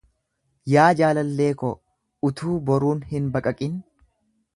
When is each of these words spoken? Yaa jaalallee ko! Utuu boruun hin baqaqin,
Yaa 0.73 0.85
jaalallee 1.01 1.49
ko! 1.63 1.69
Utuu 2.29 2.57
boruun 2.71 3.05
hin 3.13 3.29
baqaqin, 3.37 3.77